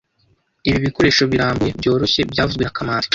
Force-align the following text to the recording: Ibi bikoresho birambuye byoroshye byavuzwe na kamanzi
Ibi 0.67 0.77
bikoresho 0.85 1.23
birambuye 1.31 1.71
byoroshye 1.79 2.21
byavuzwe 2.31 2.63
na 2.65 2.75
kamanzi 2.77 3.09